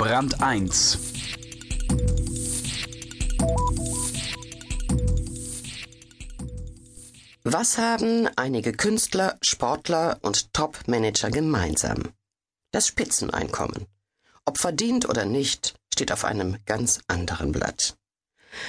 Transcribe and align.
Brand 0.00 0.40
1 0.40 0.98
Was 7.44 7.76
haben 7.76 8.26
einige 8.34 8.72
Künstler, 8.72 9.36
Sportler 9.42 10.18
und 10.22 10.54
Top-Manager 10.54 11.30
gemeinsam? 11.30 12.14
Das 12.70 12.86
Spitzeneinkommen. 12.86 13.88
Ob 14.46 14.56
verdient 14.56 15.06
oder 15.06 15.26
nicht, 15.26 15.74
steht 15.92 16.12
auf 16.12 16.24
einem 16.24 16.56
ganz 16.64 17.00
anderen 17.06 17.52
Blatt. 17.52 17.98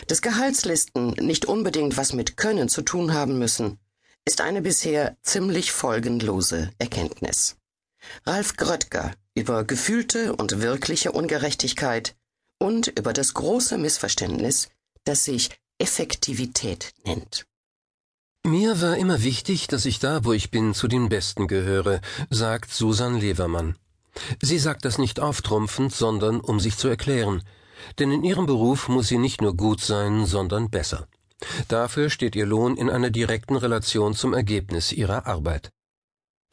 Dass 0.07 0.21
Gehaltslisten 0.21 1.11
nicht 1.11 1.45
unbedingt 1.45 1.95
was 1.95 2.11
mit 2.11 2.36
Können 2.36 2.68
zu 2.68 2.82
tun 2.82 3.13
haben 3.13 3.39
müssen, 3.39 3.79
ist 4.25 4.41
eine 4.41 4.61
bisher 4.61 5.16
ziemlich 5.21 5.71
folgenlose 5.71 6.71
Erkenntnis. 6.77 7.55
Ralf 8.25 8.57
Gröttger 8.57 9.14
über 9.36 9.64
gefühlte 9.64 10.36
und 10.36 10.61
wirkliche 10.61 11.11
Ungerechtigkeit 11.11 12.15
und 12.59 12.87
über 12.87 13.14
das 13.14 13.33
große 13.33 13.78
Missverständnis, 13.78 14.69
das 15.04 15.25
sich 15.25 15.50
Effektivität 15.79 16.93
nennt. 17.06 17.45
Mir 18.43 18.82
war 18.82 18.97
immer 18.97 19.23
wichtig, 19.23 19.68
dass 19.68 19.86
ich 19.86 20.00
da, 20.00 20.25
wo 20.25 20.33
ich 20.33 20.51
bin, 20.51 20.73
zu 20.73 20.87
den 20.87 21.09
Besten 21.09 21.47
gehöre, 21.47 22.01
sagt 22.29 22.71
Susan 22.71 23.19
Levermann. 23.19 23.75
Sie 24.42 24.59
sagt 24.59 24.86
das 24.86 24.97
nicht 24.97 25.20
auftrumpfend, 25.20 25.93
sondern 25.93 26.39
um 26.39 26.59
sich 26.59 26.78
zu 26.78 26.87
erklären. 26.87 27.43
Denn 28.00 28.11
in 28.11 28.23
ihrem 28.23 28.45
Beruf 28.45 28.89
muss 28.89 29.07
sie 29.07 29.18
nicht 29.18 29.42
nur 29.42 29.56
gut 29.56 29.81
sein, 29.81 30.25
sondern 30.25 30.70
besser. 30.70 31.07
Dafür 31.68 32.09
steht 32.09 32.36
ihr 32.36 32.45
Lohn 32.45 32.78
in 32.78 32.89
einer 32.89 33.09
direkten 33.09 33.56
Relation 33.56 34.14
zum 34.14 34.33
Ergebnis 34.33 34.92
ihrer 34.92 35.25
Arbeit. 35.25 35.72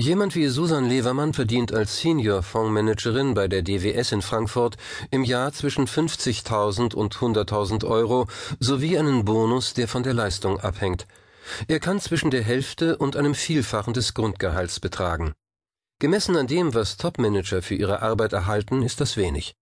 Jemand 0.00 0.36
wie 0.36 0.46
Susan 0.46 0.84
Levermann 0.84 1.34
verdient 1.34 1.74
als 1.74 1.98
Senior 1.98 2.44
Fondsmanagerin 2.44 3.34
bei 3.34 3.48
der 3.48 3.62
DWS 3.62 4.12
in 4.12 4.22
Frankfurt 4.22 4.76
im 5.10 5.24
Jahr 5.24 5.52
zwischen 5.52 5.88
50.000 5.88 6.94
und 6.94 7.16
100.000 7.16 7.84
Euro 7.84 8.28
sowie 8.60 8.96
einen 8.96 9.24
Bonus, 9.24 9.74
der 9.74 9.88
von 9.88 10.04
der 10.04 10.14
Leistung 10.14 10.60
abhängt. 10.60 11.08
Er 11.66 11.80
kann 11.80 12.00
zwischen 12.00 12.30
der 12.30 12.44
Hälfte 12.44 12.96
und 12.96 13.16
einem 13.16 13.34
Vielfachen 13.34 13.92
des 13.92 14.14
Grundgehalts 14.14 14.78
betragen. 14.78 15.32
Gemessen 15.98 16.36
an 16.36 16.46
dem, 16.46 16.74
was 16.74 16.96
Topmanager 16.96 17.60
für 17.60 17.74
ihre 17.74 18.00
Arbeit 18.00 18.32
erhalten, 18.32 18.82
ist 18.82 19.00
das 19.00 19.16
wenig. 19.16 19.54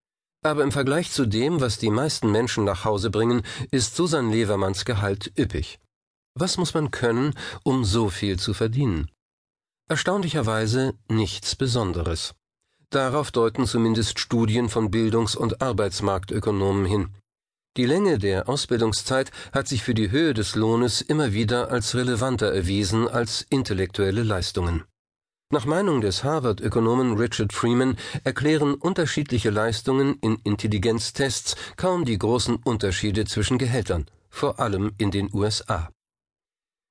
Aber 0.43 0.61
im 0.61 0.71
Vergleich 0.71 1.09
zu 1.09 1.25
dem, 1.25 1.61
was 1.61 1.79
die 1.79 1.89
meisten 1.89 2.31
Menschen 2.31 2.63
nach 2.63 2.85
Hause 2.85 3.09
bringen, 3.09 3.41
ist 3.71 3.95
Susan 3.95 4.29
Levermanns 4.29 4.85
Gehalt 4.85 5.31
üppig. 5.35 5.79
Was 6.35 6.57
muss 6.57 6.75
man 6.75 6.91
können, 6.91 7.33
um 7.63 7.83
so 7.83 8.09
viel 8.11 8.37
zu 8.37 8.53
verdienen? 8.53 9.09
Erstaunlicherweise 9.89 10.95
nichts 11.07 11.55
Besonderes. 11.55 12.35
Darauf 12.89 13.31
deuten 13.31 13.65
zumindest 13.65 14.19
Studien 14.19 14.67
von 14.67 14.91
Bildungs- 14.91 15.37
und 15.37 15.61
Arbeitsmarktökonomen 15.61 16.85
hin. 16.85 17.09
Die 17.77 17.85
Länge 17.85 18.17
der 18.17 18.49
Ausbildungszeit 18.49 19.31
hat 19.53 19.69
sich 19.69 19.83
für 19.83 19.93
die 19.93 20.11
Höhe 20.11 20.33
des 20.33 20.55
Lohnes 20.55 20.99
immer 20.99 21.31
wieder 21.31 21.71
als 21.71 21.95
relevanter 21.95 22.53
erwiesen 22.53 23.07
als 23.07 23.45
intellektuelle 23.49 24.23
Leistungen. 24.23 24.83
Nach 25.53 25.65
Meinung 25.65 26.01
des 26.01 26.25
Harvard-Ökonomen 26.25 27.15
Richard 27.15 27.53
Freeman 27.53 27.95
erklären 28.25 28.73
unterschiedliche 28.73 29.51
Leistungen 29.51 30.17
in 30.19 30.35
Intelligenztests 30.43 31.55
kaum 31.77 32.03
die 32.03 32.17
großen 32.17 32.57
Unterschiede 32.57 33.23
zwischen 33.23 33.57
Gehältern, 33.57 34.07
vor 34.29 34.59
allem 34.59 34.91
in 34.97 35.11
den 35.11 35.29
USA. 35.33 35.89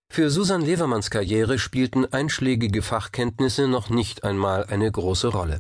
Für 0.09 0.31
Susan 0.31 0.63
Levermanns 0.63 1.11
Karriere 1.11 1.59
spielten 1.59 2.07
einschlägige 2.07 2.83
Fachkenntnisse 2.83 3.69
noch 3.69 3.91
nicht 3.91 4.25
einmal 4.25 4.65
eine 4.65 4.91
große 4.91 5.29
Rolle. 5.29 5.59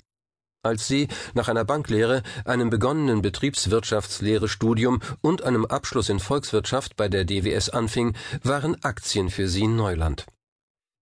Als 0.63 0.89
sie 0.89 1.09
nach 1.35 1.49
einer 1.49 1.65
Banklehre, 1.65 2.23
einem 2.45 2.71
begonnenen 2.71 3.23
Betriebswirtschaftslehre-Studium 3.23 5.01
und 5.21 5.43
einem 5.43 5.65
Abschluss 5.65 6.09
in 6.09 6.19
Volkswirtschaft 6.19 6.97
bei 6.97 7.09
der 7.09 7.25
DWS 7.25 7.69
anfing, 7.69 8.17
waren 8.43 8.83
Aktien 8.83 9.31
für 9.31 9.47
sie 9.47 9.69
Neuland. 9.69 10.27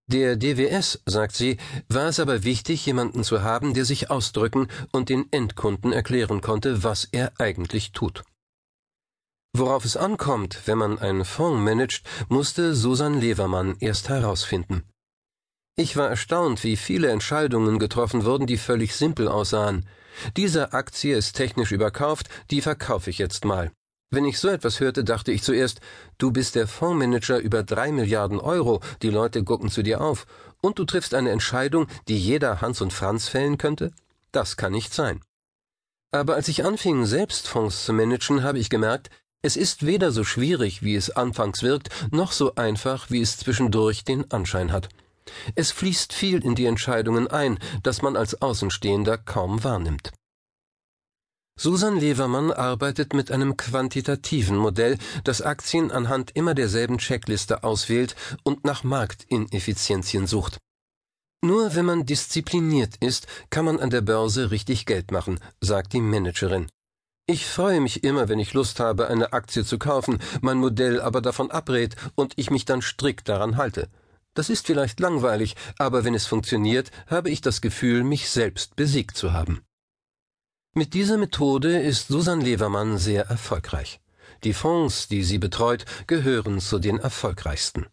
Der 0.06 0.36
DWS, 0.36 1.02
sagt 1.06 1.34
sie, 1.34 1.56
war 1.88 2.08
es 2.08 2.20
aber 2.20 2.44
wichtig, 2.44 2.84
jemanden 2.84 3.24
zu 3.24 3.42
haben, 3.42 3.72
der 3.72 3.86
sich 3.86 4.10
ausdrücken 4.10 4.68
und 4.92 5.08
den 5.08 5.32
Endkunden 5.32 5.94
erklären 5.94 6.42
konnte, 6.42 6.84
was 6.84 7.08
er 7.10 7.32
eigentlich 7.38 7.92
tut. 7.92 8.22
Worauf 9.56 9.84
es 9.84 9.96
ankommt, 9.96 10.62
wenn 10.66 10.78
man 10.78 10.98
einen 10.98 11.24
Fonds 11.24 11.62
managt, 11.62 12.02
musste 12.28 12.74
Susan 12.74 13.20
Levermann 13.20 13.76
erst 13.78 14.08
herausfinden. 14.08 14.82
Ich 15.76 15.96
war 15.96 16.08
erstaunt, 16.08 16.64
wie 16.64 16.76
viele 16.76 17.10
Entscheidungen 17.10 17.78
getroffen 17.78 18.24
wurden, 18.24 18.48
die 18.48 18.58
völlig 18.58 18.96
simpel 18.96 19.28
aussahen. 19.28 19.86
Diese 20.36 20.72
Aktie 20.72 21.16
ist 21.16 21.34
technisch 21.34 21.70
überkauft, 21.70 22.28
die 22.50 22.62
verkaufe 22.62 23.10
ich 23.10 23.18
jetzt 23.18 23.44
mal. 23.44 23.70
Wenn 24.10 24.24
ich 24.24 24.40
so 24.40 24.48
etwas 24.48 24.80
hörte, 24.80 25.04
dachte 25.04 25.30
ich 25.30 25.44
zuerst, 25.44 25.80
du 26.18 26.32
bist 26.32 26.56
der 26.56 26.66
Fondsmanager 26.66 27.38
über 27.38 27.62
drei 27.62 27.92
Milliarden 27.92 28.40
Euro, 28.40 28.80
die 29.02 29.10
Leute 29.10 29.44
gucken 29.44 29.70
zu 29.70 29.82
dir 29.82 30.00
auf, 30.00 30.26
und 30.62 30.80
du 30.80 30.84
triffst 30.84 31.14
eine 31.14 31.30
Entscheidung, 31.30 31.86
die 32.08 32.18
jeder 32.18 32.60
Hans 32.60 32.80
und 32.80 32.92
Franz 32.92 33.28
fällen 33.28 33.56
könnte? 33.58 33.92
Das 34.32 34.56
kann 34.56 34.72
nicht 34.72 34.92
sein. 34.92 35.20
Aber 36.12 36.34
als 36.34 36.46
ich 36.46 36.64
anfing, 36.64 37.06
selbst 37.06 37.48
Fonds 37.48 37.84
zu 37.84 37.92
managen, 37.92 38.44
habe 38.44 38.58
ich 38.58 38.70
gemerkt, 38.70 39.10
es 39.44 39.56
ist 39.56 39.84
weder 39.84 40.10
so 40.10 40.24
schwierig, 40.24 40.82
wie 40.82 40.96
es 40.96 41.10
anfangs 41.10 41.62
wirkt, 41.62 41.90
noch 42.10 42.32
so 42.32 42.54
einfach, 42.54 43.10
wie 43.10 43.20
es 43.20 43.36
zwischendurch 43.36 44.02
den 44.02 44.30
Anschein 44.30 44.72
hat. 44.72 44.88
Es 45.54 45.70
fließt 45.70 46.14
viel 46.14 46.42
in 46.42 46.54
die 46.54 46.64
Entscheidungen 46.64 47.28
ein, 47.28 47.58
das 47.82 48.00
man 48.00 48.16
als 48.16 48.40
Außenstehender 48.40 49.18
kaum 49.18 49.62
wahrnimmt. 49.62 50.12
Susan 51.60 52.00
Levermann 52.00 52.52
arbeitet 52.52 53.12
mit 53.12 53.30
einem 53.30 53.58
quantitativen 53.58 54.56
Modell, 54.56 54.96
das 55.24 55.42
Aktien 55.42 55.92
anhand 55.92 56.30
immer 56.34 56.54
derselben 56.54 56.96
Checkliste 56.96 57.64
auswählt 57.64 58.16
und 58.44 58.64
nach 58.64 58.82
Marktineffizienzien 58.82 60.26
sucht. 60.26 60.56
Nur 61.44 61.74
wenn 61.74 61.84
man 61.84 62.06
diszipliniert 62.06 62.96
ist, 63.00 63.26
kann 63.50 63.66
man 63.66 63.78
an 63.78 63.90
der 63.90 64.00
Börse 64.00 64.50
richtig 64.50 64.86
Geld 64.86 65.10
machen, 65.10 65.38
sagt 65.60 65.92
die 65.92 66.00
Managerin. 66.00 66.66
Ich 67.26 67.46
freue 67.46 67.80
mich 67.80 68.04
immer, 68.04 68.28
wenn 68.28 68.38
ich 68.38 68.52
Lust 68.52 68.80
habe, 68.80 69.08
eine 69.08 69.32
Aktie 69.32 69.64
zu 69.64 69.78
kaufen, 69.78 70.18
mein 70.42 70.58
Modell 70.58 71.00
aber 71.00 71.22
davon 71.22 71.50
abrät 71.50 71.96
und 72.14 72.34
ich 72.36 72.50
mich 72.50 72.66
dann 72.66 72.82
strikt 72.82 73.30
daran 73.30 73.56
halte. 73.56 73.88
Das 74.34 74.50
ist 74.50 74.66
vielleicht 74.66 75.00
langweilig, 75.00 75.56
aber 75.78 76.04
wenn 76.04 76.14
es 76.14 76.26
funktioniert, 76.26 76.90
habe 77.06 77.30
ich 77.30 77.40
das 77.40 77.62
Gefühl, 77.62 78.04
mich 78.04 78.28
selbst 78.28 78.76
besiegt 78.76 79.16
zu 79.16 79.32
haben. 79.32 79.62
Mit 80.74 80.92
dieser 80.92 81.16
Methode 81.16 81.80
ist 81.80 82.08
Susan 82.08 82.42
Levermann 82.42 82.98
sehr 82.98 83.26
erfolgreich. 83.26 84.00
Die 84.42 84.52
Fonds, 84.52 85.08
die 85.08 85.22
sie 85.22 85.38
betreut, 85.38 85.86
gehören 86.06 86.60
zu 86.60 86.78
den 86.78 86.98
erfolgreichsten. 86.98 87.86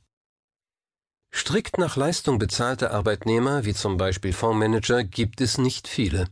Strikt 1.33 1.77
nach 1.77 1.95
Leistung 1.95 2.37
bezahlte 2.37 2.91
Arbeitnehmer, 2.91 3.63
wie 3.63 3.73
zum 3.73 3.95
Beispiel 3.95 4.33
Fondsmanager, 4.33 5.05
gibt 5.05 5.39
es 5.39 5.57
nicht 5.57 5.87
viele. 5.87 6.27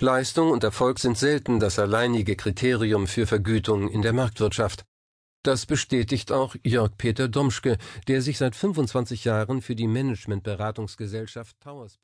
Leistung 0.00 0.50
und 0.50 0.64
Erfolg 0.64 0.98
sind 0.98 1.18
selten 1.18 1.60
das 1.60 1.78
alleinige 1.78 2.36
Kriterium 2.36 3.06
für 3.06 3.26
Vergütung 3.26 3.88
in 3.88 4.02
der 4.02 4.12
Marktwirtschaft. 4.12 4.84
Das 5.42 5.64
bestätigt 5.64 6.32
auch 6.32 6.54
Jörg 6.62 6.98
Peter 6.98 7.26
Domschke, 7.26 7.78
der 8.08 8.20
sich 8.20 8.36
seit 8.36 8.54
25 8.54 9.24
Jahren 9.24 9.62
für 9.62 9.74
die 9.74 9.86
Managementberatungsgesellschaft 9.86 11.58
Towers 11.60 11.98